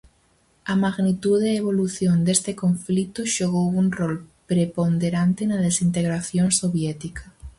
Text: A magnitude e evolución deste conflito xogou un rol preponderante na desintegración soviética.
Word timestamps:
A 0.71 0.73
magnitude 0.83 1.47
e 1.49 1.59
evolución 1.63 2.17
deste 2.27 2.51
conflito 2.63 3.19
xogou 3.35 3.67
un 3.81 3.87
rol 3.99 4.15
preponderante 4.51 5.41
na 5.47 5.57
desintegración 5.67 6.47
soviética. 6.61 7.23